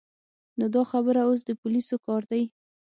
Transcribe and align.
نو 0.59 0.65
دا 0.75 0.83
خبره 0.91 1.21
اوس 1.27 1.41
د 1.45 1.51
پولیسو 1.61 1.95
کار 2.05 2.21
دی. 2.31 2.43